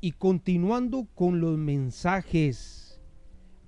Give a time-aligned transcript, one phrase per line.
[0.00, 3.00] Y continuando con los mensajes,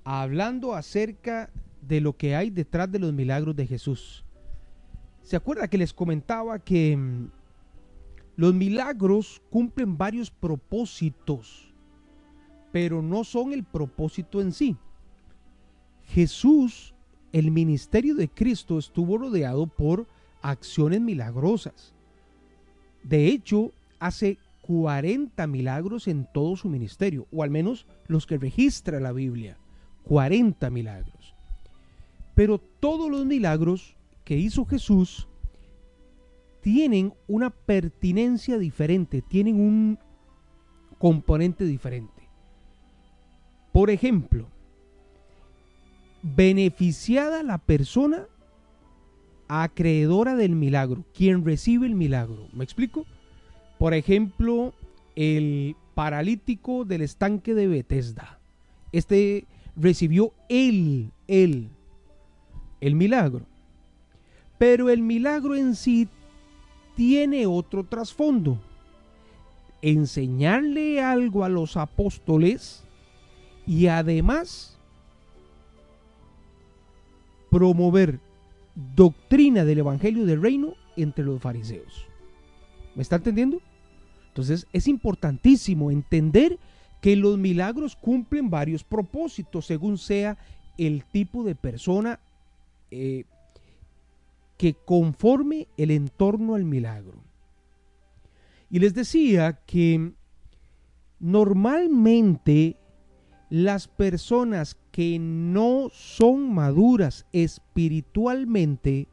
[0.04, 1.50] hablando acerca
[1.82, 4.24] de lo que hay detrás de los milagros de Jesús.
[5.22, 7.30] ¿Se acuerda que les comentaba que mm,
[8.36, 11.72] los milagros cumplen varios propósitos,
[12.72, 14.76] pero no son el propósito en sí?
[16.04, 16.94] Jesús,
[17.32, 20.06] el ministerio de Cristo estuvo rodeado por
[20.40, 21.94] acciones milagrosas.
[23.02, 29.00] De hecho, hace 40 milagros en todo su ministerio, o al menos los que registra
[29.00, 29.58] la Biblia.
[30.04, 31.34] 40 milagros.
[32.34, 35.28] Pero todos los milagros que hizo Jesús
[36.60, 39.98] tienen una pertinencia diferente, tienen un
[40.98, 42.28] componente diferente.
[43.72, 44.48] Por ejemplo,
[46.22, 48.26] beneficiada la persona
[49.48, 52.48] acreedora del milagro, quien recibe el milagro.
[52.52, 53.06] ¿Me explico?
[53.82, 54.74] Por ejemplo,
[55.16, 58.38] el paralítico del estanque de Bethesda.
[58.92, 61.68] Este recibió él, él,
[62.80, 63.44] el milagro.
[64.56, 66.06] Pero el milagro en sí
[66.94, 68.56] tiene otro trasfondo.
[69.82, 72.84] Enseñarle algo a los apóstoles
[73.66, 74.78] y además
[77.50, 78.20] promover
[78.94, 82.06] doctrina del Evangelio del Reino entre los fariseos.
[82.94, 83.60] ¿Me está entendiendo?
[84.32, 86.58] Entonces es importantísimo entender
[87.02, 90.38] que los milagros cumplen varios propósitos según sea
[90.78, 92.18] el tipo de persona
[92.90, 93.24] eh,
[94.56, 97.18] que conforme el entorno al milagro.
[98.70, 100.12] Y les decía que
[101.20, 102.78] normalmente
[103.50, 109.08] las personas que no son maduras espiritualmente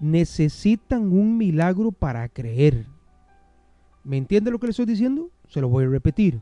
[0.00, 2.95] necesitan un milagro para creer.
[4.06, 5.32] ¿Me entiende lo que le estoy diciendo?
[5.48, 6.40] Se lo voy a repetir.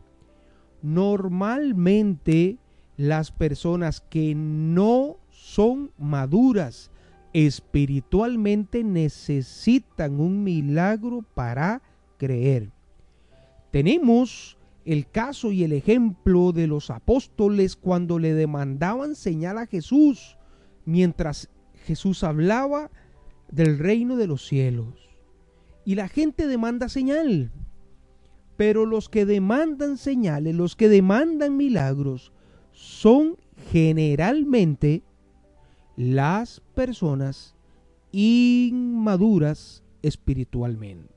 [0.82, 2.58] Normalmente
[2.98, 6.90] las personas que no son maduras
[7.32, 11.80] espiritualmente necesitan un milagro para
[12.18, 12.70] creer.
[13.70, 20.36] Tenemos el caso y el ejemplo de los apóstoles cuando le demandaban señal a Jesús
[20.84, 21.48] mientras
[21.86, 22.90] Jesús hablaba
[23.50, 25.13] del reino de los cielos.
[25.84, 27.50] Y la gente demanda señal.
[28.56, 32.32] Pero los que demandan señales, los que demandan milagros,
[32.72, 33.36] son
[33.70, 35.02] generalmente
[35.96, 37.54] las personas
[38.12, 41.14] inmaduras espiritualmente.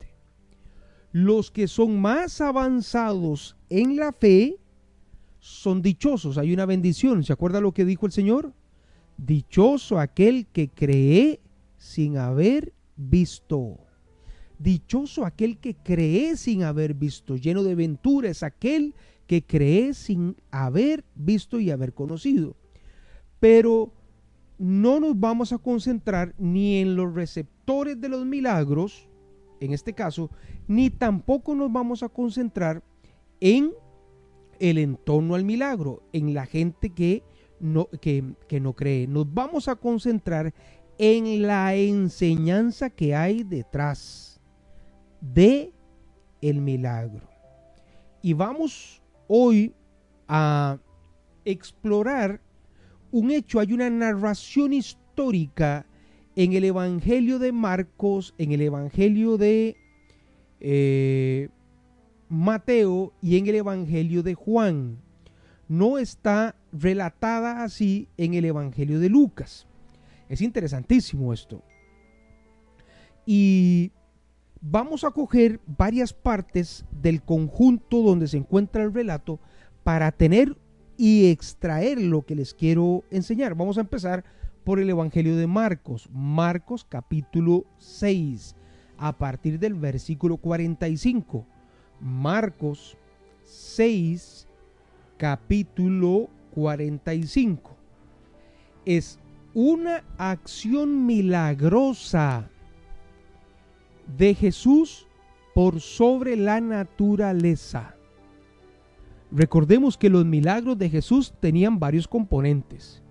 [1.11, 4.57] Los que son más avanzados en la fe
[5.39, 6.37] son dichosos.
[6.37, 7.23] Hay una bendición.
[7.23, 8.53] ¿Se acuerda lo que dijo el Señor?
[9.17, 11.39] Dichoso aquel que cree
[11.77, 13.86] sin haber visto.
[14.59, 17.35] Dichoso aquel que cree sin haber visto.
[17.35, 18.95] Lleno de venturas aquel
[19.27, 22.55] que cree sin haber visto y haber conocido.
[23.39, 23.91] Pero
[24.57, 29.07] no nos vamos a concentrar ni en los receptores de los milagros,
[29.59, 30.31] en este caso,
[30.67, 32.83] ni tampoco nos vamos a concentrar
[33.39, 33.71] en
[34.59, 37.23] el entorno al milagro, en la gente que
[37.59, 38.23] no, que,
[38.59, 39.07] no cree.
[39.07, 40.53] Nos vamos a concentrar
[40.97, 44.36] en la enseñanza que hay detrás
[45.21, 45.71] de
[46.41, 47.27] el milagro.
[48.21, 49.73] Y vamos hoy
[50.27, 50.77] a
[51.45, 52.41] explorar
[53.11, 55.85] un hecho, hay una narración histórica
[56.35, 59.75] en el Evangelio de Marcos, en el Evangelio de
[60.59, 61.49] eh,
[62.29, 64.99] Mateo y en el Evangelio de Juan.
[65.67, 69.67] No está relatada así en el Evangelio de Lucas.
[70.29, 71.63] Es interesantísimo esto.
[73.25, 73.91] Y
[74.69, 79.39] vamos a coger varias partes del conjunto donde se encuentra el relato
[79.83, 80.57] para tener
[80.97, 83.55] y extraer lo que les quiero enseñar.
[83.55, 84.25] Vamos a empezar
[84.63, 88.55] por el Evangelio de Marcos, Marcos capítulo 6,
[88.97, 91.45] a partir del versículo 45.
[92.01, 92.97] Marcos
[93.45, 94.47] 6,
[95.17, 97.77] capítulo 45.
[98.85, 99.19] Es
[99.53, 102.49] una acción milagrosa
[104.15, 105.07] de Jesús
[105.53, 107.95] por sobre la naturaleza.
[109.31, 113.03] Recordemos que los milagros de Jesús tenían varios componentes.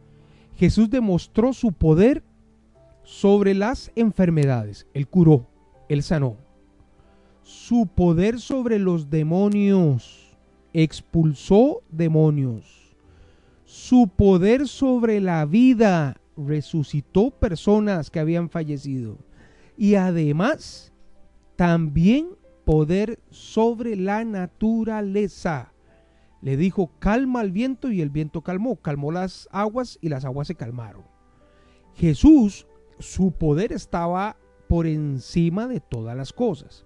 [0.57, 2.23] Jesús demostró su poder
[3.03, 4.87] sobre las enfermedades.
[4.95, 5.47] Él curó,
[5.89, 6.37] él sanó.
[7.43, 10.37] Su poder sobre los demonios.
[10.73, 12.95] Expulsó demonios.
[13.65, 16.17] Su poder sobre la vida.
[16.37, 19.19] Resucitó personas que habían fallecido.
[19.77, 20.93] Y además,
[21.57, 22.31] también
[22.65, 25.73] poder sobre la naturaleza
[26.43, 30.47] Le dijo, calma al viento y el viento calmó, calmó las aguas y las aguas
[30.47, 31.05] se calmaron.
[31.95, 32.67] Jesús,
[32.99, 34.37] su poder estaba
[34.69, 36.85] por encima de todas las cosas.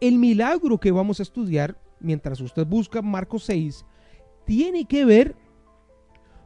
[0.00, 3.84] El milagro que vamos a estudiar mientras usted busca Marcos 6
[4.44, 5.36] tiene que ver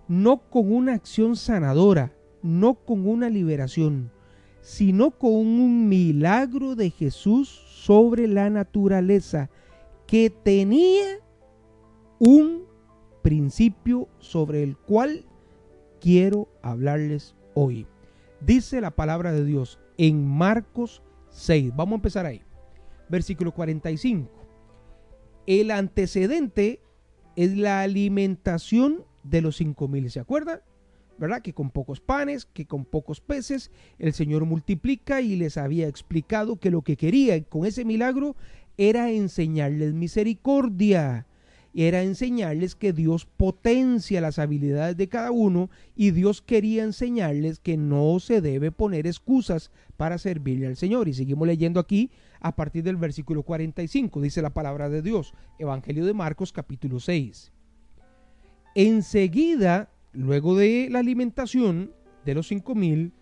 [0.08, 2.12] no con una acción sanadora,
[2.42, 4.10] no con una liberación,
[4.60, 9.50] sino con un milagro de Jesús sobre la naturaleza
[10.06, 11.18] que tenía
[12.18, 12.64] un
[13.22, 15.24] principio sobre el cual
[16.00, 17.86] quiero hablarles hoy.
[18.40, 21.72] Dice la palabra de Dios en Marcos 6.
[21.76, 22.42] Vamos a empezar ahí.
[23.08, 24.30] Versículo 45.
[25.46, 26.80] El antecedente
[27.36, 30.10] es la alimentación de los cinco mil.
[30.10, 30.60] ¿Se acuerdan?
[31.20, 31.42] ¿Verdad?
[31.42, 36.56] Que con pocos panes, que con pocos peces, el Señor multiplica y les había explicado
[36.56, 38.36] que lo que quería con ese milagro
[38.78, 41.26] era enseñarles misericordia,
[41.74, 47.76] era enseñarles que Dios potencia las habilidades de cada uno y Dios quería enseñarles que
[47.76, 51.06] no se debe poner excusas para servirle al Señor.
[51.06, 56.06] Y seguimos leyendo aquí a partir del versículo 45, dice la palabra de Dios, Evangelio
[56.06, 57.52] de Marcos capítulo 6.
[58.74, 61.92] Enseguida luego de la alimentación
[62.24, 63.12] de los cinco mil,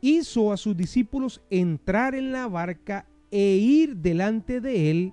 [0.00, 5.12] hizo a sus discípulos entrar en la barca e ir delante de él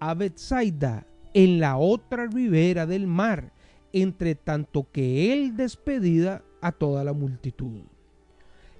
[0.00, 3.52] a Bethsaida, en la otra ribera del mar,
[3.92, 7.82] entre tanto que él despedida a toda la multitud.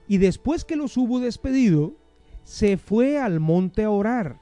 [0.06, 1.94] Y después que los hubo despedido,
[2.42, 4.38] se fue al monte a orar,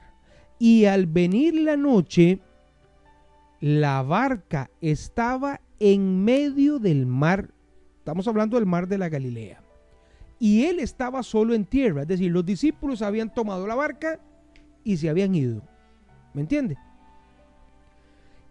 [0.59, 2.39] y al venir la noche,
[3.59, 7.49] la barca estaba en medio del mar.
[7.97, 9.61] Estamos hablando del mar de la Galilea.
[10.39, 14.17] Y él estaba solo en tierra, es decir, los discípulos habían tomado la barca
[14.85, 15.61] y se habían ido.
[16.33, 16.77] ¿Me entiende?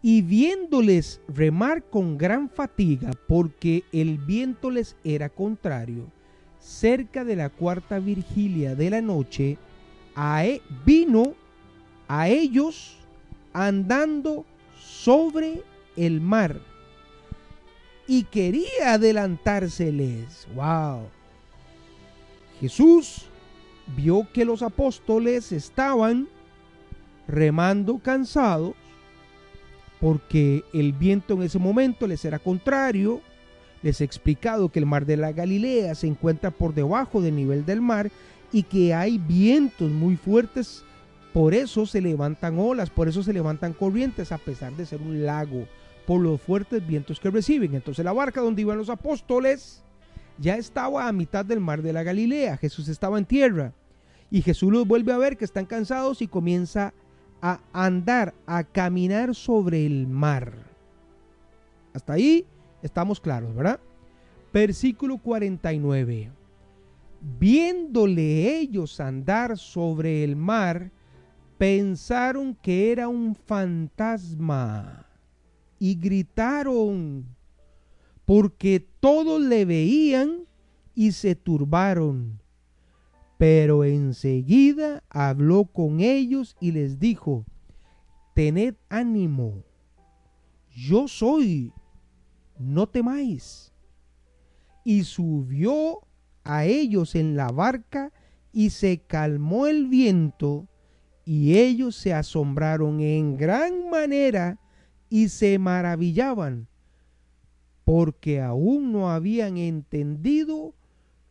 [0.02, 6.12] Y viéndoles remar con gran fatiga, porque el viento les era contrario,
[6.58, 9.56] cerca de la cuarta vigilia de la noche,
[10.18, 11.32] e, vino
[12.08, 12.98] a ellos
[13.54, 14.44] andando
[14.76, 15.62] sobre
[15.96, 16.71] el mar
[18.06, 20.46] y quería adelantárseles.
[20.54, 21.08] ¡Wow!
[22.60, 23.26] Jesús
[23.96, 26.28] vio que los apóstoles estaban
[27.26, 28.74] remando cansados
[30.00, 33.20] porque el viento en ese momento les era contrario.
[33.82, 37.64] Les he explicado que el mar de la Galilea se encuentra por debajo del nivel
[37.64, 38.10] del mar
[38.52, 40.84] y que hay vientos muy fuertes.
[41.32, 45.24] Por eso se levantan olas, por eso se levantan corrientes a pesar de ser un
[45.24, 45.66] lago
[46.06, 47.74] por los fuertes vientos que reciben.
[47.74, 49.82] Entonces la barca donde iban los apóstoles
[50.38, 52.56] ya estaba a mitad del mar de la Galilea.
[52.56, 53.72] Jesús estaba en tierra.
[54.30, 56.94] Y Jesús los vuelve a ver que están cansados y comienza
[57.42, 60.54] a andar, a caminar sobre el mar.
[61.92, 62.46] Hasta ahí
[62.82, 63.78] estamos claros, ¿verdad?
[64.52, 66.30] Versículo 49.
[67.38, 70.90] Viéndole ellos andar sobre el mar,
[71.58, 75.11] pensaron que era un fantasma
[75.82, 77.34] y gritaron,
[78.24, 80.46] porque todos le veían
[80.94, 82.40] y se turbaron.
[83.36, 87.44] Pero enseguida habló con ellos y les dijo,
[88.32, 89.64] tened ánimo,
[90.70, 91.72] yo soy,
[92.60, 93.72] no temáis.
[94.84, 96.06] Y subió
[96.44, 98.12] a ellos en la barca
[98.52, 100.68] y se calmó el viento
[101.24, 104.60] y ellos se asombraron en gran manera
[105.12, 106.68] y se maravillaban
[107.84, 110.74] porque aún no habían entendido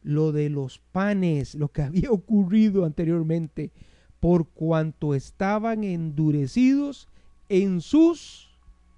[0.03, 3.71] lo de los panes, lo que había ocurrido anteriormente,
[4.19, 7.07] por cuanto estaban endurecidos
[7.49, 8.55] en sus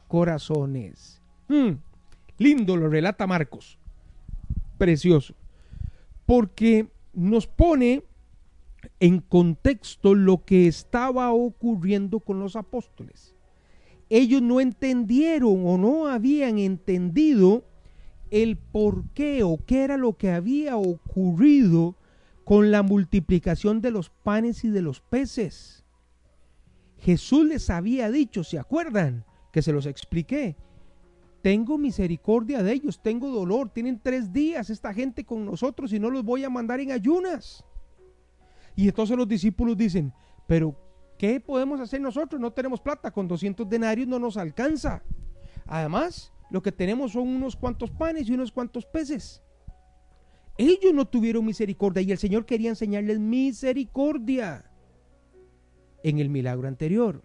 [0.10, 1.22] corazones.
[1.48, 1.76] Hmm,
[2.38, 3.80] lindo lo relata Marcos.
[4.78, 5.34] Precioso.
[6.26, 8.04] Porque nos pone
[9.00, 13.33] en contexto lo que estaba ocurriendo con los apóstoles
[14.16, 17.66] ellos no entendieron o no habían entendido
[18.30, 21.96] el por qué o qué era lo que había ocurrido
[22.44, 25.84] con la multiplicación de los panes y de los peces.
[27.00, 29.26] Jesús les había dicho, ¿se acuerdan?
[29.52, 30.58] Que se los expliqué.
[31.42, 36.12] Tengo misericordia de ellos, tengo dolor, tienen tres días esta gente con nosotros y no
[36.12, 37.66] los voy a mandar en ayunas.
[38.76, 40.14] Y entonces los discípulos dicen,
[40.46, 40.76] pero
[41.24, 42.42] ¿Qué podemos hacer nosotros?
[42.42, 45.02] No tenemos plata, con 200 denarios no nos alcanza.
[45.66, 49.42] Además, lo que tenemos son unos cuantos panes y unos cuantos peces.
[50.58, 54.70] Ellos no tuvieron misericordia y el Señor quería enseñarles misericordia
[56.04, 57.24] en el milagro anterior.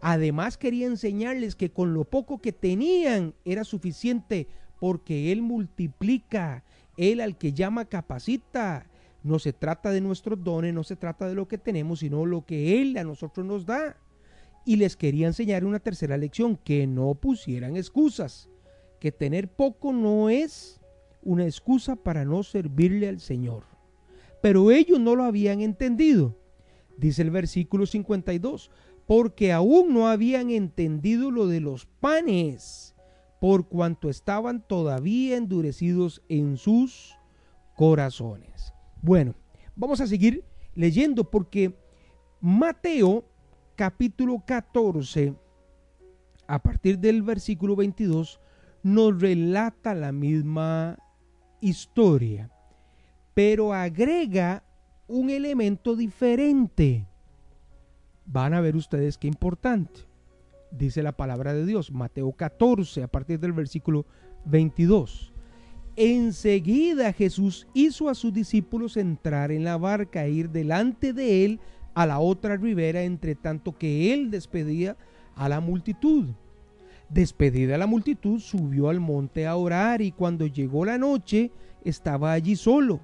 [0.00, 4.48] Además quería enseñarles que con lo poco que tenían era suficiente
[4.80, 6.64] porque Él multiplica,
[6.96, 8.89] Él al que llama capacita.
[9.22, 12.46] No se trata de nuestros dones, no se trata de lo que tenemos, sino lo
[12.46, 13.96] que Él a nosotros nos da.
[14.64, 18.48] Y les quería enseñar una tercera lección, que no pusieran excusas,
[18.98, 20.80] que tener poco no es
[21.22, 23.64] una excusa para no servirle al Señor.
[24.42, 26.36] Pero ellos no lo habían entendido.
[26.96, 28.70] Dice el versículo 52,
[29.06, 32.94] porque aún no habían entendido lo de los panes,
[33.40, 37.16] por cuanto estaban todavía endurecidos en sus
[37.74, 38.72] corazones.
[39.02, 39.34] Bueno,
[39.76, 41.74] vamos a seguir leyendo porque
[42.40, 43.24] Mateo
[43.76, 45.34] capítulo 14,
[46.46, 48.40] a partir del versículo 22,
[48.82, 50.98] nos relata la misma
[51.60, 52.50] historia,
[53.32, 54.64] pero agrega
[55.06, 57.06] un elemento diferente.
[58.26, 60.00] Van a ver ustedes qué importante.
[60.70, 64.04] Dice la palabra de Dios, Mateo 14, a partir del versículo
[64.44, 65.29] 22.
[66.02, 71.60] Enseguida Jesús hizo a sus discípulos entrar en la barca e ir delante de él
[71.92, 74.96] a la otra ribera, entre tanto que él despedía
[75.34, 76.30] a la multitud.
[77.10, 81.50] Despedida la multitud, subió al monte a orar y cuando llegó la noche
[81.84, 83.00] estaba allí solo.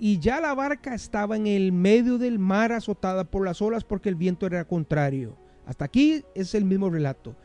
[0.00, 4.08] Y ya la barca estaba en el medio del mar azotada por las olas porque
[4.08, 5.36] el viento era contrario.
[5.64, 7.36] Hasta aquí es el mismo relato.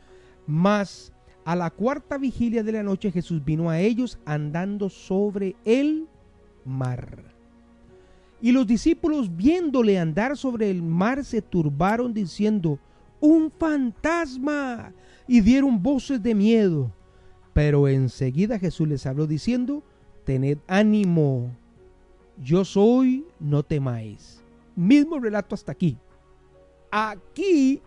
[0.48, 1.14] Mas
[1.48, 6.06] a la cuarta vigilia de la noche Jesús vino a ellos andando sobre el
[6.66, 7.24] mar.
[8.42, 12.80] Y los discípulos viéndole andar sobre el mar se turbaron diciendo,
[13.22, 14.92] un fantasma,
[15.26, 16.92] y dieron voces de miedo.
[17.54, 19.84] Pero enseguida Jesús les habló diciendo,
[20.26, 21.50] tened ánimo,
[22.44, 24.44] yo soy, no temáis.
[24.76, 25.98] Mismo relato hasta aquí.
[26.92, 27.82] Aquí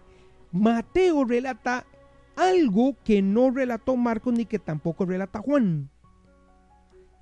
[0.50, 1.85] Mateo relata
[2.37, 5.91] algo que no relató Marcos ni que tampoco relata Juan.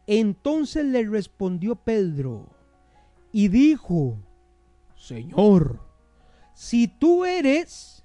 [0.06, 2.48] Entonces le respondió Pedro,
[3.32, 4.18] y dijo,
[4.96, 5.80] Señor,
[6.54, 8.04] si tú eres,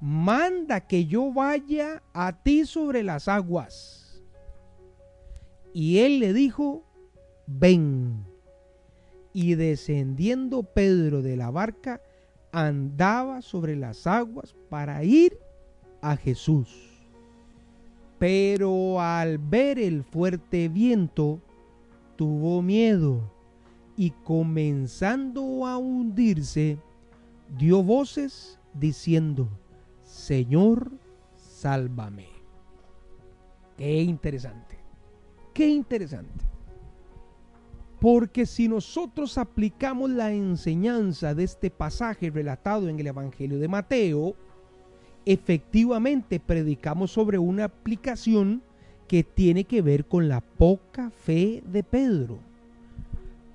[0.00, 4.22] manda que yo vaya a ti sobre las aguas.
[5.72, 6.84] Y él le dijo,
[7.46, 8.24] ven.
[9.32, 12.00] Y descendiendo Pedro de la barca,
[12.52, 15.38] andaba sobre las aguas para ir
[16.10, 16.68] a Jesús.
[18.18, 21.40] Pero al ver el fuerte viento,
[22.16, 23.30] tuvo miedo
[23.96, 26.78] y comenzando a hundirse,
[27.58, 29.48] dio voces diciendo,
[30.02, 30.92] Señor,
[31.36, 32.28] sálvame.
[33.76, 34.78] Qué interesante,
[35.52, 36.44] qué interesante.
[38.00, 44.36] Porque si nosotros aplicamos la enseñanza de este pasaje relatado en el Evangelio de Mateo,
[45.26, 48.62] efectivamente predicamos sobre una aplicación
[49.08, 52.38] que tiene que ver con la poca fe de Pedro.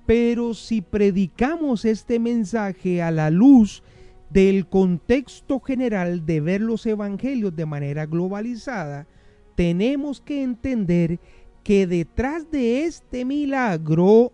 [0.06, 3.82] Pero si predicamos este mensaje a la luz
[4.30, 9.06] del contexto general de ver los evangelios de manera globalizada,
[9.54, 11.18] tenemos que entender
[11.62, 14.32] que detrás de este milagro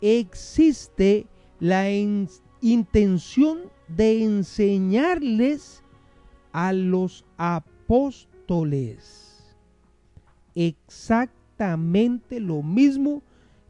[0.00, 1.26] existe
[1.60, 1.90] la
[2.60, 5.83] intención de enseñarles
[6.54, 9.24] a los apóstoles
[10.54, 13.22] exactamente lo mismo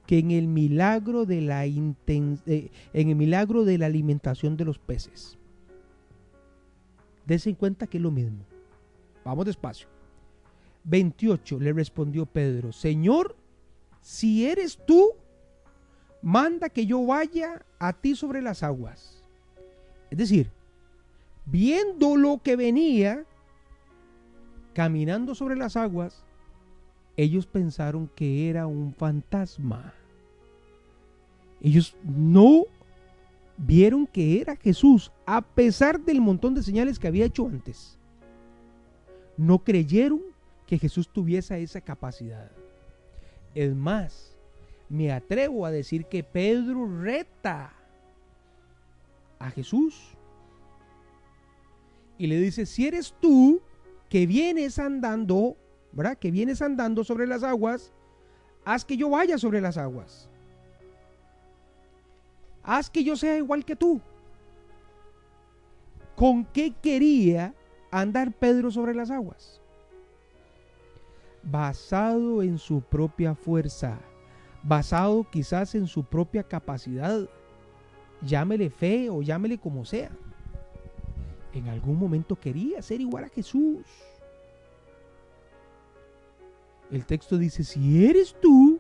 [0.07, 4.79] que en el milagro de la eh, en el milagro de la alimentación de los
[4.79, 5.38] peces.
[7.26, 8.45] Dese en cuenta que es lo mismo.
[9.25, 9.88] Vamos despacio.
[10.85, 13.35] 28 le respondió Pedro, Señor,
[14.03, 15.12] si eres tú,
[16.21, 19.23] manda que yo vaya a ti sobre las aguas.
[20.11, 20.50] Es decir,
[21.47, 23.25] viendo lo que venía,
[24.73, 26.25] caminando sobre las aguas,
[27.17, 29.95] ellos pensaron que era un fantasma.
[31.61, 32.65] Ellos no
[33.57, 37.99] vieron que era Jesús, a pesar del montón de señales que había hecho antes.
[39.37, 40.21] No creyeron
[40.67, 42.51] que Jesús tuviese esa capacidad.
[43.55, 44.37] Es más,
[44.89, 47.73] me atrevo a decir que Pedro reta
[49.39, 50.13] a Jesús
[52.25, 53.61] y le dice, si eres tú
[54.09, 55.57] que vienes andando
[55.95, 56.19] ¿verdad?
[56.19, 57.93] Que vienes andando sobre las aguas,
[58.64, 60.28] haz que yo vaya sobre las aguas.
[62.62, 64.00] Haz que yo sea igual que tú.
[66.16, 67.54] ¿Con qué quería
[67.90, 69.61] andar Pedro sobre las aguas?
[71.43, 73.99] Basado en su propia fuerza,
[74.62, 77.28] basado quizás en su propia capacidad,
[78.23, 80.11] llámele fe o llámele como sea.
[81.54, 83.84] En algún momento quería ser igual a Jesús.
[86.90, 88.78] El texto dice, si eres tú,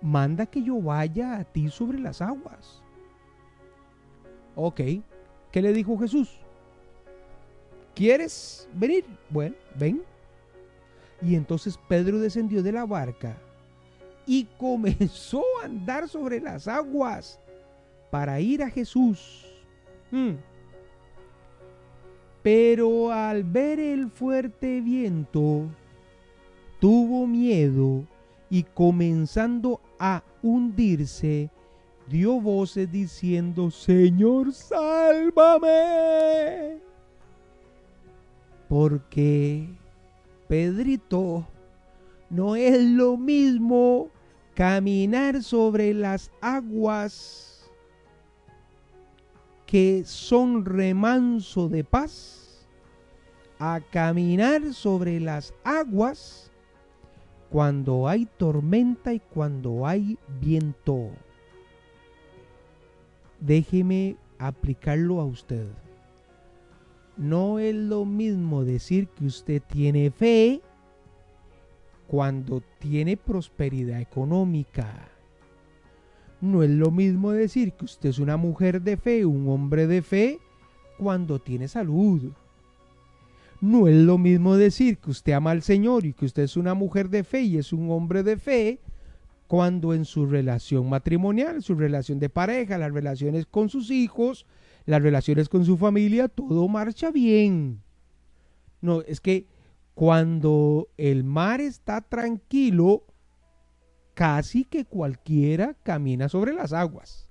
[0.00, 2.82] manda que yo vaya a ti sobre las aguas.
[4.54, 4.80] Ok,
[5.50, 6.38] ¿qué le dijo Jesús?
[7.94, 9.04] ¿Quieres venir?
[9.30, 10.02] Bueno, ven.
[11.20, 13.36] Y entonces Pedro descendió de la barca
[14.26, 17.38] y comenzó a andar sobre las aguas
[18.10, 19.46] para ir a Jesús.
[20.10, 20.34] Hmm.
[22.42, 25.66] Pero al ver el fuerte viento,
[26.80, 28.04] tuvo miedo
[28.50, 31.50] y comenzando a hundirse,
[32.08, 35.62] dio voces diciendo, Señor, sálvame.
[38.68, 39.68] Porque,
[40.48, 41.46] Pedrito,
[42.28, 44.10] no es lo mismo
[44.54, 47.51] caminar sobre las aguas
[49.72, 52.68] que son remanso de paz
[53.58, 56.50] a caminar sobre las aguas
[57.48, 61.08] cuando hay tormenta y cuando hay viento.
[63.40, 65.66] Déjeme aplicarlo a usted.
[67.16, 70.60] No es lo mismo decir que usted tiene fe
[72.08, 75.11] cuando tiene prosperidad económica.
[76.42, 80.02] No es lo mismo decir que usted es una mujer de fe, un hombre de
[80.02, 80.40] fe,
[80.98, 82.32] cuando tiene salud.
[83.60, 86.74] No es lo mismo decir que usted ama al Señor y que usted es una
[86.74, 88.80] mujer de fe y es un hombre de fe
[89.46, 94.44] cuando en su relación matrimonial, su relación de pareja, las relaciones con sus hijos,
[94.84, 97.82] las relaciones con su familia, todo marcha bien.
[98.80, 99.46] No, es que
[99.94, 103.04] cuando el mar está tranquilo,
[104.22, 107.28] casi que cualquiera camina sobre las aguas.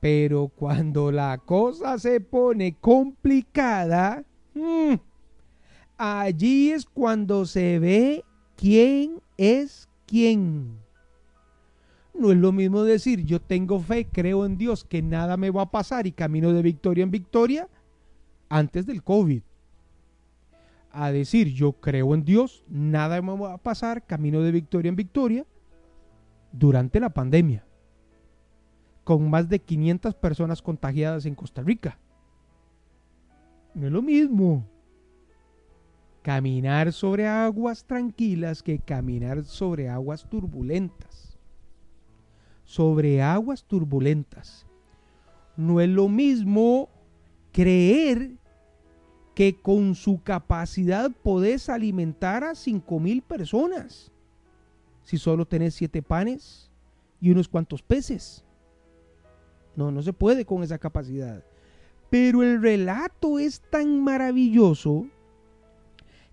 [0.00, 4.24] Pero cuando la cosa se pone complicada,
[4.58, 4.94] Mm.
[5.96, 8.24] Allí es cuando se ve
[8.56, 10.80] quién es quién.
[12.12, 15.62] No es lo mismo decir yo tengo fe, creo en Dios, que nada me va
[15.62, 17.68] a pasar y camino de victoria en victoria
[18.48, 19.42] antes del COVID.
[20.90, 24.96] A decir yo creo en Dios, nada me va a pasar, camino de victoria en
[24.96, 25.46] victoria
[26.52, 27.64] durante la pandemia.
[29.04, 31.98] Con más de 500 personas contagiadas en Costa Rica.
[33.74, 34.66] No es lo mismo
[36.22, 41.38] caminar sobre aguas tranquilas que caminar sobre aguas turbulentas.
[42.64, 44.66] Sobre aguas turbulentas.
[45.56, 46.90] No es lo mismo
[47.52, 48.32] creer
[49.38, 54.10] que con su capacidad podés alimentar a cinco mil personas
[55.04, 56.72] si solo tenés siete panes
[57.20, 58.44] y unos cuantos peces.
[59.76, 61.44] No, no se puede con esa capacidad.
[62.10, 65.06] Pero el relato es tan maravilloso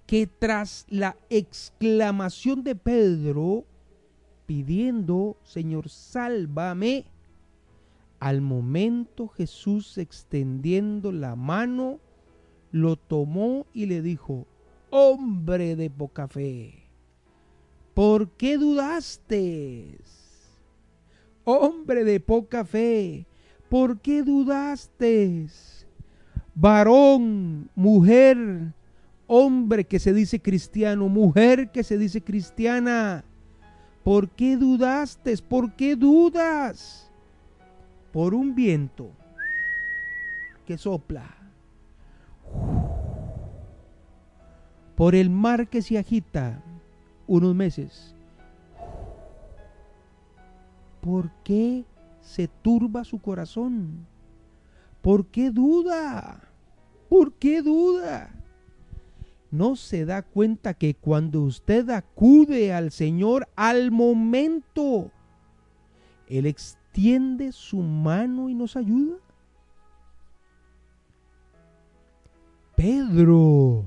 [0.07, 3.65] que tras la exclamación de Pedro
[4.47, 7.05] pidiendo, Señor, sálvame,
[8.19, 11.99] al momento Jesús extendiendo la mano,
[12.71, 14.45] lo tomó y le dijo,
[14.89, 16.83] hombre de poca fe,
[17.93, 19.99] ¿por qué dudaste?
[21.43, 23.27] Hombre de poca fe,
[23.69, 25.47] ¿Por qué dudaste?
[26.53, 28.73] Varón, mujer,
[29.27, 33.25] hombre que se dice cristiano, mujer que se dice cristiana.
[34.03, 35.35] ¿Por qué dudaste?
[35.37, 37.11] ¿Por qué dudas?
[38.13, 39.09] Por un viento
[40.65, 41.44] que sopla.
[44.95, 46.63] Por el mar que se agita
[47.27, 48.15] unos meses.
[51.01, 51.85] ¿Por qué
[52.25, 54.07] se turba su corazón.
[55.01, 56.41] ¿Por qué duda?
[57.07, 58.31] ¿Por qué duda?
[59.51, 65.11] No se da cuenta que cuando usted acude al Señor al momento,
[66.27, 69.17] Él extiende su mano y nos ayuda.
[72.75, 73.85] Pedro,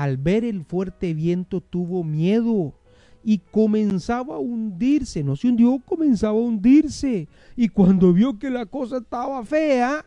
[0.00, 2.72] al ver el fuerte viento, tuvo miedo
[3.22, 7.28] y comenzaba a hundirse, no se hundió, comenzaba a hundirse.
[7.54, 10.06] Y cuando vio que la cosa estaba fea,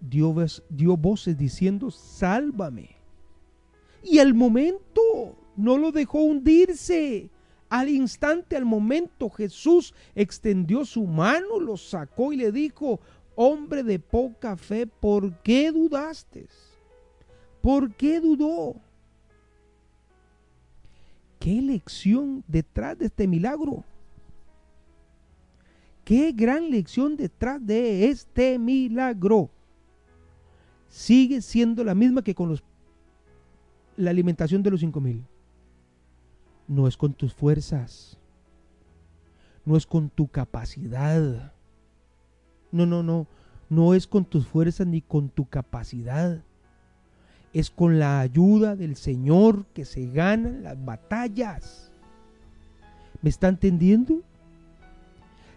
[0.00, 0.34] dio,
[0.70, 2.96] dio voces diciendo, sálvame.
[4.02, 7.28] Y al momento no lo dejó hundirse.
[7.68, 13.00] Al instante, al momento, Jesús extendió su mano, lo sacó y le dijo,
[13.34, 16.48] hombre de poca fe, ¿por qué dudaste?
[17.68, 18.76] ¿Por qué dudó?
[21.38, 23.84] ¿Qué lección detrás de este milagro?
[26.02, 29.50] ¿Qué gran lección detrás de este milagro?
[30.88, 32.64] sigue siendo la misma que con los,
[33.98, 35.22] la alimentación de los cinco mil.
[36.66, 38.16] No es con tus fuerzas,
[39.66, 41.52] no es con tu capacidad.
[42.72, 43.26] No, no, no,
[43.68, 46.42] no es con tus fuerzas ni con tu capacidad.
[47.52, 51.90] Es con la ayuda del Señor que se ganan las batallas.
[53.22, 54.22] ¿Me está entendiendo?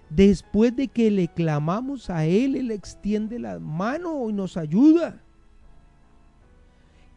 [0.10, 5.22] Después de que le clamamos a Él, Él extiende la mano y nos ayuda.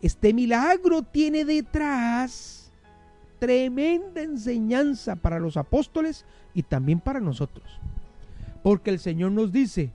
[0.00, 2.64] Este milagro tiene detrás
[3.38, 7.80] tremenda enseñanza para los apóstoles y también para nosotros.
[8.62, 9.92] Porque el Señor nos dice,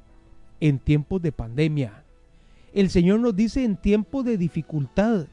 [0.60, 2.04] en tiempos de pandemia,
[2.74, 5.26] el Señor nos dice en tiempos de dificultad,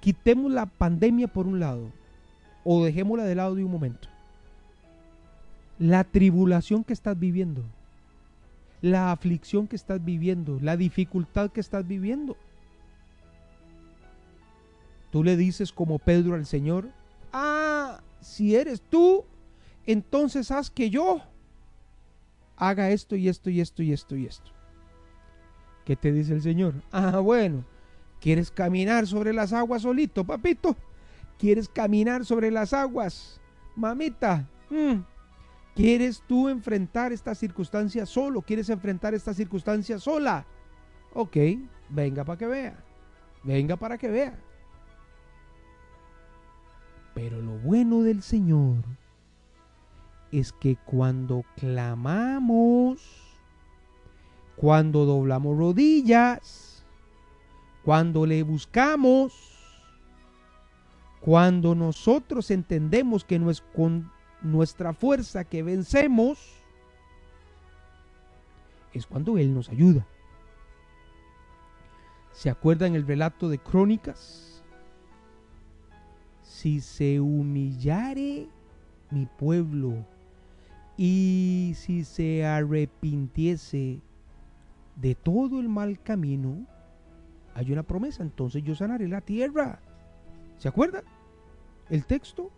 [0.00, 1.90] quitemos la pandemia por un lado
[2.64, 4.08] o dejémosla de lado de un momento
[5.78, 7.62] la tribulación que estás viviendo,
[8.82, 12.36] la aflicción que estás viviendo, la dificultad que estás viviendo.
[15.10, 16.90] Tú le dices como Pedro al Señor,
[17.32, 19.24] ah, si eres tú,
[19.86, 21.22] entonces haz que yo
[22.56, 24.50] haga esto y esto y esto y esto y esto.
[25.88, 26.74] ¿Qué te dice el Señor?
[26.92, 27.64] Ah, bueno,
[28.20, 30.76] ¿quieres caminar sobre las aguas solito, papito?
[31.38, 33.40] ¿Quieres caminar sobre las aguas,
[33.74, 34.46] mamita?
[34.68, 34.98] Mm,
[35.74, 38.42] ¿Quieres tú enfrentar esta circunstancia solo?
[38.42, 40.44] ¿Quieres enfrentar esta circunstancia sola?
[41.14, 41.38] Ok,
[41.88, 42.84] venga para que vea.
[43.42, 44.38] Venga para que vea.
[47.14, 48.84] Pero lo bueno del Señor
[50.32, 53.27] es que cuando clamamos,
[54.60, 56.84] cuando doblamos rodillas,
[57.84, 59.32] cuando le buscamos,
[61.20, 64.10] cuando nosotros entendemos que no es con
[64.42, 66.38] nuestra fuerza que vencemos,
[68.92, 70.04] es cuando Él nos ayuda.
[72.32, 74.62] ¿Se acuerdan el relato de Crónicas?
[76.42, 78.48] Si se humillare
[79.10, 80.04] mi pueblo
[80.96, 84.00] y si se arrepintiese
[85.00, 86.66] de todo el mal camino,
[87.54, 89.80] hay una promesa, entonces yo sanaré la tierra.
[90.58, 91.04] ¿Se acuerdan?
[91.88, 92.52] El texto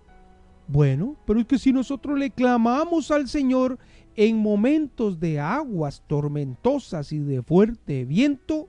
[0.72, 3.78] bueno, pero es que si nosotros le clamamos al Señor
[4.14, 8.68] en momentos de aguas tormentosas y de fuerte viento,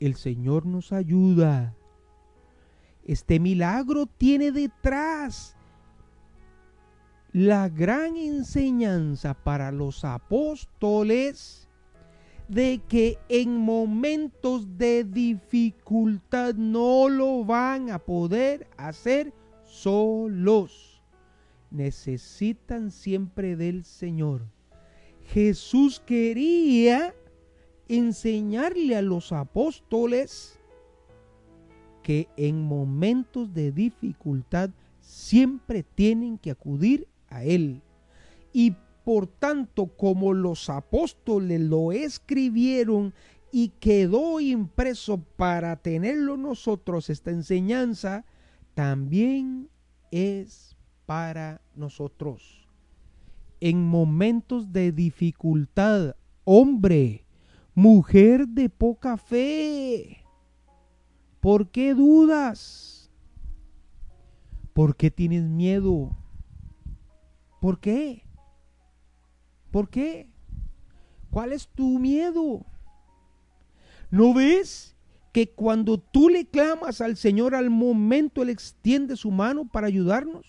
[0.00, 1.74] el Señor nos ayuda.
[3.04, 5.56] Este milagro tiene detrás
[7.32, 11.69] la gran enseñanza para los apóstoles
[12.50, 19.32] de que en momentos de dificultad no lo van a poder hacer
[19.64, 20.90] solos
[21.70, 24.42] necesitan siempre del Señor.
[25.26, 27.14] Jesús quería
[27.88, 30.58] enseñarle a los apóstoles
[32.02, 37.82] que en momentos de dificultad siempre tienen que acudir a Él.
[38.52, 38.74] Y
[39.10, 43.12] por tanto, como los apóstoles lo escribieron
[43.50, 48.24] y quedó impreso para tenerlo nosotros esta enseñanza,
[48.74, 49.68] también
[50.12, 52.68] es para nosotros.
[53.58, 57.24] En momentos de dificultad, hombre,
[57.74, 60.24] mujer de poca fe,
[61.40, 63.10] ¿por qué dudas?
[64.72, 66.16] ¿Por qué tienes miedo?
[67.60, 68.29] ¿Por qué?
[69.70, 70.28] ¿Por qué?
[71.30, 72.66] ¿Cuál es tu miedo?
[74.10, 74.96] ¿No ves
[75.32, 80.46] que cuando tú le clamas al Señor al momento Él extiende su mano para ayudarnos?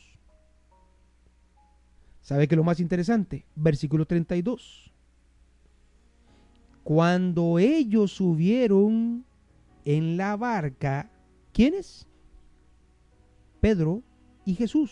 [2.21, 3.45] ¿Sabe qué es lo más interesante?
[3.55, 4.91] Versículo 32.
[6.83, 9.25] Cuando ellos subieron
[9.85, 11.11] en la barca,
[11.53, 12.07] ¿quiénes?
[13.59, 14.03] Pedro
[14.45, 14.91] y Jesús.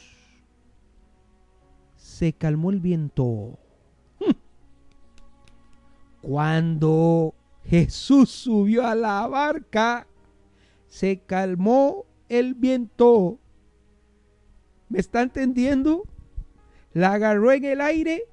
[1.96, 3.59] Se calmó el viento.
[6.22, 7.34] Cuando
[7.66, 10.08] Jesús subió a la barca,
[10.88, 13.40] se calmó el viento.
[14.90, 16.04] ¿Me está entendiendo?
[16.94, 18.24] la agarró en el aire.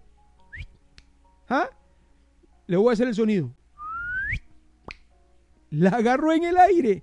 [1.48, 1.70] ¿Ah?
[2.66, 3.52] Le voy a hacer el sonido.
[5.70, 7.02] La agarró en el aire.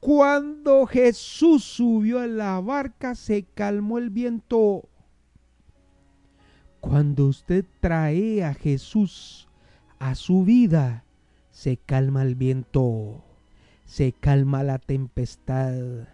[0.00, 4.88] Cuando Jesús subió a la barca, se calmó el viento.
[6.82, 9.48] Cuando usted trae a Jesús
[10.00, 11.04] a su vida,
[11.52, 13.22] se calma el viento,
[13.86, 16.08] se calma la tempestad.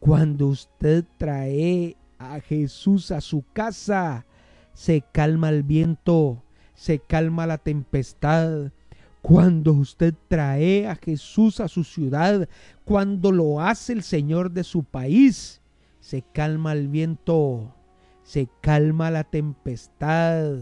[0.00, 4.26] Cuando usted trae a Jesús a su casa,
[4.74, 6.42] se calma el viento,
[6.74, 8.72] se calma la tempestad.
[9.22, 12.48] Cuando usted trae a Jesús a su ciudad,
[12.84, 15.60] cuando lo hace el Señor de su país,
[16.00, 17.72] se calma el viento,
[18.22, 20.58] se calma la tempestad.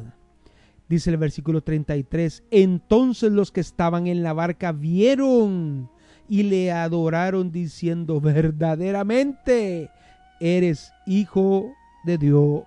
[0.88, 5.88] Dice el versículo 33, entonces los que estaban en la barca vieron
[6.28, 9.90] y le adoraron diciendo, verdaderamente
[10.40, 11.72] eres hijo
[12.04, 12.64] de Dios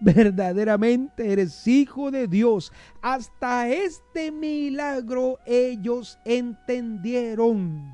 [0.00, 2.72] verdaderamente eres hijo de Dios.
[3.02, 7.92] Hasta este milagro ellos entendieron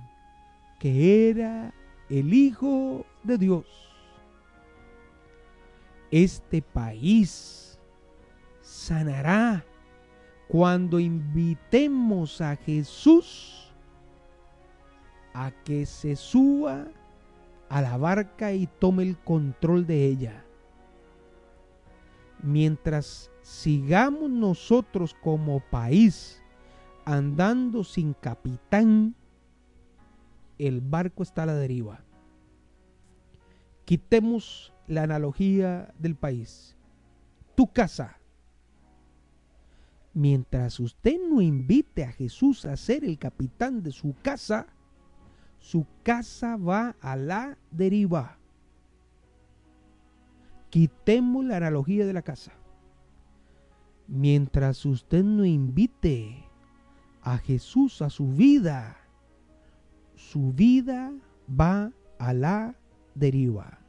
[0.79, 1.75] que era
[2.09, 3.86] el Hijo de Dios.
[6.11, 7.79] Este país
[8.61, 9.64] sanará
[10.49, 13.73] cuando invitemos a Jesús
[15.35, 16.87] a que se suba
[17.69, 20.47] a la barca y tome el control de ella
[22.42, 26.42] mientras sigamos nosotros como país
[27.05, 29.14] andando sin capitán,
[30.59, 32.01] el barco está a la deriva.
[33.85, 36.77] Quitemos la analogía del país.
[37.55, 38.18] Tu casa.
[40.14, 44.66] Mientras usted no invite a Jesús a ser el capitán de su casa,
[45.59, 48.38] su casa va a la deriva.
[50.70, 52.53] Quitemos la analogía de la casa.
[54.09, 56.44] Mientras usted no invite
[57.22, 58.96] a Jesús a su vida,
[60.14, 61.12] su vida
[61.49, 62.77] va a la
[63.14, 63.86] deriva.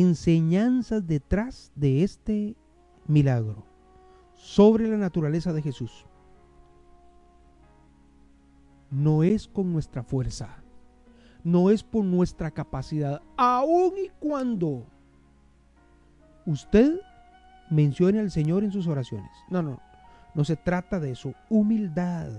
[0.00, 2.56] Enseñanzas detrás de este
[3.06, 3.64] milagro
[4.34, 6.06] sobre la naturaleza de Jesús.
[8.90, 10.64] No es con nuestra fuerza
[11.44, 14.86] no es por nuestra capacidad, aun y cuando
[16.46, 16.98] usted
[17.70, 19.30] mencione al Señor en sus oraciones.
[19.50, 19.78] No, no,
[20.34, 21.34] no se trata de eso.
[21.50, 22.30] Humildad.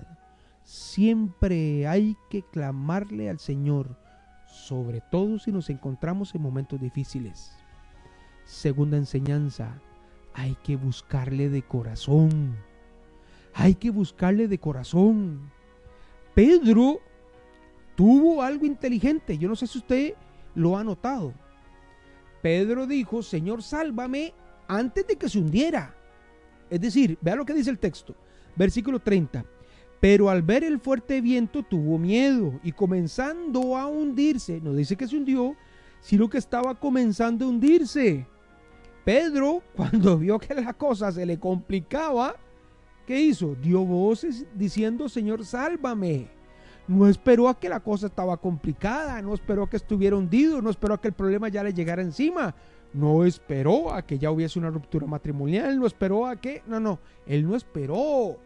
[0.63, 3.95] Siempre hay que clamarle al Señor,
[4.55, 7.51] sobre todo si nos encontramos en momentos difíciles.
[8.45, 9.81] Segunda enseñanza,
[10.33, 12.55] hay que buscarle de corazón.
[13.53, 15.51] Hay que buscarle de corazón.
[16.33, 16.99] Pedro
[17.95, 19.37] tuvo algo inteligente.
[19.37, 20.13] Yo no sé si usted
[20.53, 21.33] lo ha notado.
[22.41, 24.33] Pedro dijo, Señor, sálvame
[24.67, 25.95] antes de que se hundiera.
[26.69, 28.15] Es decir, vea lo que dice el texto.
[28.55, 29.45] Versículo 30.
[30.05, 35.07] Pero al ver el fuerte viento tuvo miedo y comenzando a hundirse, no dice que
[35.07, 35.55] se hundió,
[35.99, 38.27] sino que estaba comenzando a hundirse.
[39.03, 42.35] Pedro, cuando vio que la cosa se le complicaba,
[43.07, 43.55] ¿qué hizo?
[43.55, 46.27] Dio voces diciendo, Señor, sálvame.
[46.87, 50.69] No esperó a que la cosa estaba complicada, no esperó a que estuviera hundido, no
[50.69, 52.53] esperó a que el problema ya le llegara encima,
[52.93, 56.99] no esperó a que ya hubiese una ruptura matrimonial, no esperó a que, no, no,
[57.25, 58.37] él no esperó,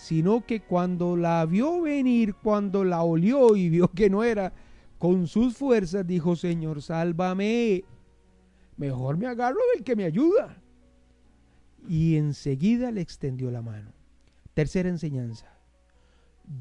[0.00, 4.52] sino que cuando la vio venir, cuando la olió y vio que no era,
[4.98, 7.84] con sus fuerzas dijo, Señor, sálvame,
[8.76, 10.56] mejor me agarro del que me ayuda.
[11.86, 13.92] Y enseguida le extendió la mano.
[14.54, 15.46] Tercera enseñanza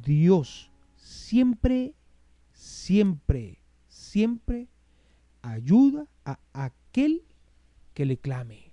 [0.05, 1.93] Dios siempre,
[2.51, 4.67] siempre, siempre
[5.41, 7.23] ayuda a aquel
[7.93, 8.71] que le clame.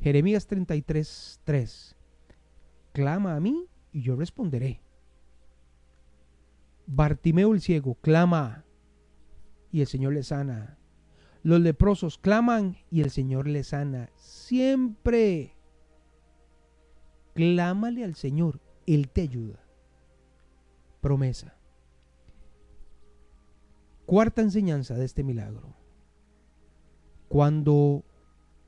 [0.00, 1.97] Jeremías 33, 3.
[2.98, 4.82] Clama a mí y yo responderé.
[6.88, 8.64] Bartimeo el ciego clama
[9.70, 10.80] y el Señor le sana.
[11.44, 14.10] Los leprosos claman y el Señor le sana.
[14.16, 15.54] Siempre
[17.34, 19.60] clámale al Señor él te ayuda.
[21.00, 21.56] Promesa.
[24.06, 25.76] Cuarta enseñanza de este milagro.
[27.28, 28.02] Cuando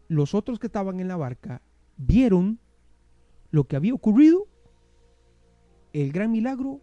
[0.07, 1.63] los otros que estaban en la barca
[1.97, 2.61] vieron
[3.51, 4.47] lo que había ocurrido,
[5.93, 6.81] el gran milagro,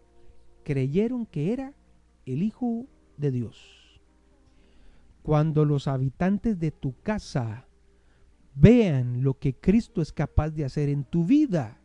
[0.64, 1.74] creyeron que era
[2.26, 4.02] el Hijo de Dios.
[5.24, 7.68] Cuando los habitantes de tu casa
[8.56, 11.80] vean lo que Cristo es capaz de hacer en tu vida,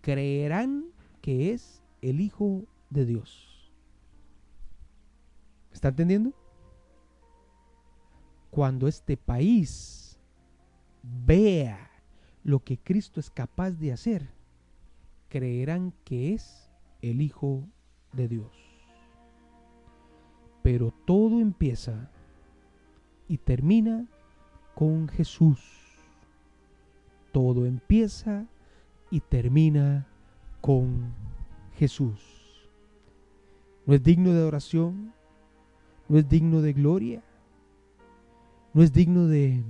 [0.00, 0.86] creerán
[1.20, 3.72] que es el Hijo de Dios.
[5.72, 6.32] ¿Está entendiendo?
[8.50, 10.18] Cuando este país
[11.02, 11.89] vea
[12.42, 14.30] lo que Cristo es capaz de hacer,
[15.28, 16.70] creerán que es
[17.02, 17.64] el Hijo
[18.12, 18.52] de Dios.
[20.62, 22.10] Pero todo empieza
[23.28, 24.06] y termina
[24.74, 25.60] con Jesús.
[27.32, 28.46] Todo empieza
[29.10, 30.06] y termina
[30.60, 31.12] con
[31.74, 32.68] Jesús.
[33.86, 35.12] No es digno de oración,
[36.08, 37.22] no es digno de gloria,
[38.74, 39.64] no es digno de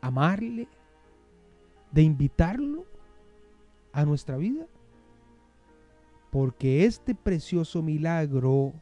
[0.00, 0.68] amarle,
[1.94, 2.84] de invitarlo
[3.92, 4.66] a nuestra vida?
[6.30, 8.72] Porque este precioso milagro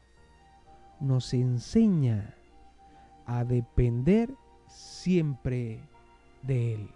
[0.98, 2.34] nos enseña
[3.26, 4.34] a depender
[4.66, 5.78] siempre
[6.42, 6.88] de Él.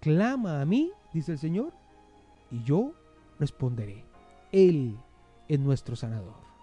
[0.00, 1.72] Clama a mí, dice el Señor,
[2.50, 2.94] y yo
[3.38, 4.04] responderé.
[4.52, 4.96] Él
[5.48, 6.53] es nuestro sanador.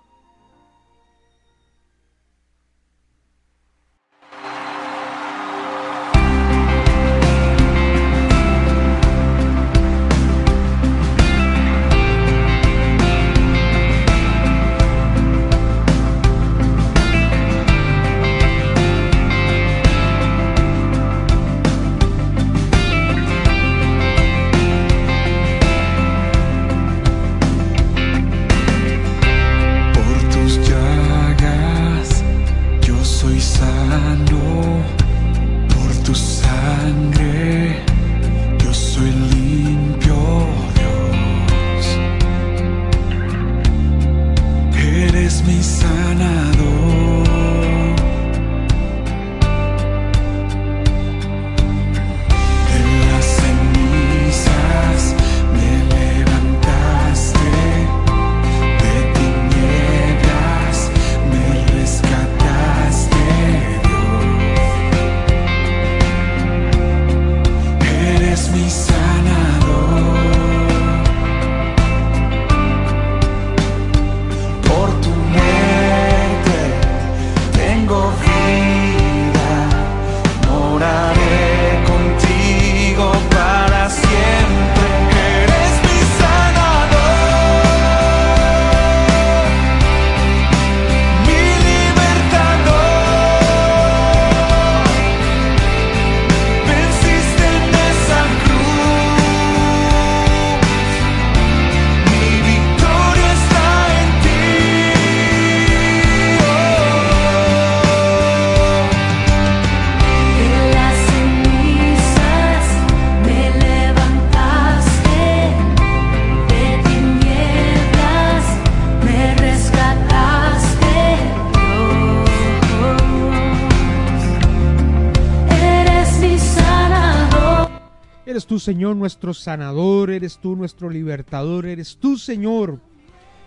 [128.51, 132.81] Tú, Señor, nuestro sanador, eres tú nuestro libertador, eres tú, Señor,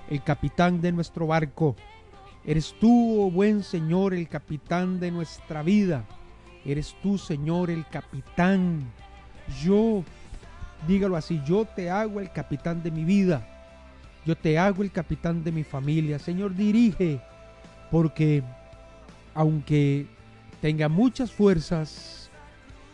[0.08, 1.76] el capitán de nuestro barco.
[2.42, 6.06] Eres tú, oh buen Señor, el capitán de nuestra vida.
[6.64, 8.80] Eres tú, Señor, el capitán.
[9.62, 10.04] Yo,
[10.88, 13.46] dígalo así, yo te hago el capitán de mi vida.
[14.24, 16.18] Yo te hago el capitán de mi familia.
[16.18, 17.20] Señor, dirige,
[17.90, 18.42] porque
[19.34, 20.06] aunque
[20.62, 22.23] tenga muchas fuerzas,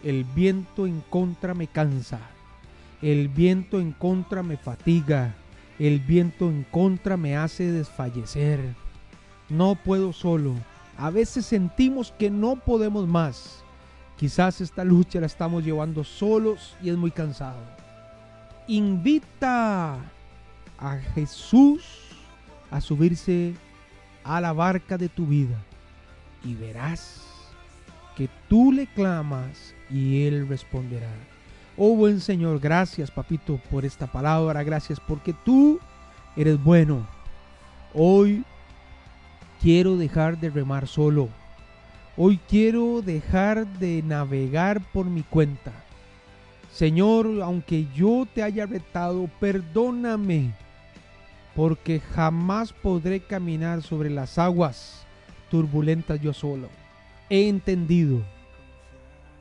[0.02, 2.20] el viento en contra me cansa,
[3.02, 5.34] el viento en contra me fatiga,
[5.78, 8.60] el viento en contra me hace desfallecer.
[9.48, 10.54] No puedo solo.
[10.96, 13.64] A veces sentimos que no podemos más.
[14.18, 17.60] Quizás esta lucha la estamos llevando solos y es muy cansado.
[18.68, 19.98] Invita
[20.78, 21.84] a Jesús
[22.70, 23.54] a subirse
[24.22, 25.56] a la barca de tu vida
[26.44, 27.29] y verás
[28.48, 31.10] tú le clamas y Él responderá.
[31.76, 35.80] Oh buen Señor, gracias papito por esta palabra, gracias porque tú
[36.36, 37.06] eres bueno.
[37.94, 38.44] Hoy
[39.60, 41.28] quiero dejar de remar solo.
[42.16, 45.72] Hoy quiero dejar de navegar por mi cuenta.
[46.72, 50.52] Señor, aunque yo te haya retado, perdóname,
[51.56, 55.06] porque jamás podré caminar sobre las aguas
[55.50, 56.68] turbulentas yo solo.
[57.30, 58.22] He entendido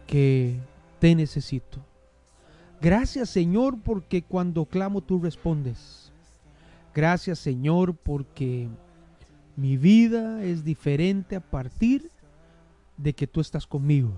[0.08, 0.60] que
[0.99, 1.80] te necesito.
[2.82, 6.12] Gracias Señor porque cuando clamo tú respondes.
[6.93, 8.69] Gracias Señor porque
[9.56, 12.10] mi vida es diferente a partir
[12.95, 14.14] de que tú estás conmigo.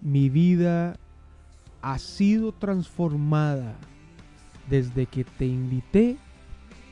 [0.00, 0.98] Mi vida
[1.82, 3.74] ha sido transformada
[4.68, 6.16] desde que te invité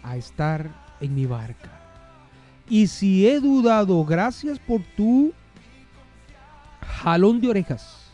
[0.02, 1.80] a estar en mi barca.
[2.68, 5.32] Y si he dudado, gracias por tu
[6.88, 8.04] jalón de orejas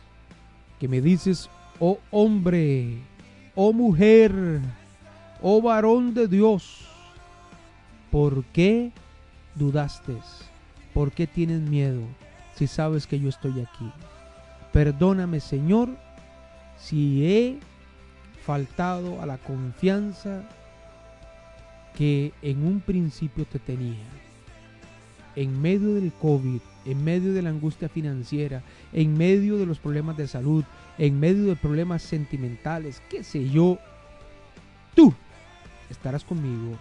[0.78, 2.98] que me dices, oh hombre,
[3.54, 4.32] oh mujer,
[5.42, 6.86] oh varón de Dios,
[8.10, 8.90] ¿por qué
[9.54, 10.14] dudaste?
[10.94, 12.00] ¿Por qué tienes miedo
[12.56, 13.92] si sabes que yo estoy aquí?
[14.72, 15.90] Perdóname, Señor,
[16.78, 17.58] si he
[18.44, 20.42] faltado a la confianza
[21.96, 24.06] que en un principio te tenía.
[25.36, 28.62] En medio del COVID, en medio de la angustia financiera,
[28.92, 30.64] en medio de los problemas de salud,
[30.98, 33.78] en medio de problemas sentimentales, qué sé yo,
[34.94, 35.14] tú
[35.90, 36.78] estarás conmigo,